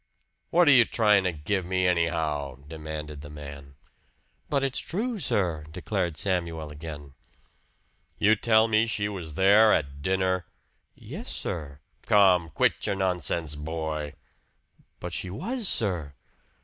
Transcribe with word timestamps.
"What're 0.49 0.71
you 0.71 0.83
tryin' 0.83 1.25
to 1.25 1.31
give 1.31 1.63
me, 1.63 1.85
anyhow?" 1.85 2.55
demanded 2.67 3.21
the 3.21 3.29
man. 3.29 3.75
"But 4.49 4.63
it's 4.63 4.79
true, 4.79 5.19
sir!" 5.19 5.65
declared 5.71 6.17
Samuel 6.17 6.71
again. 6.71 7.13
"You 8.17 8.33
tell 8.33 8.67
me 8.67 8.87
she 8.87 9.07
was 9.07 9.35
there 9.35 9.71
at 9.71 10.01
dinner?" 10.01 10.47
"Yes, 10.95 11.29
sir!" 11.29 11.81
"Come! 12.07 12.49
Quit 12.49 12.83
your 12.87 12.95
nonsense, 12.95 13.53
boy!" 13.53 14.15
"But 14.99 15.13
she 15.13 15.29
was, 15.29 15.67
sir!" 15.69 16.15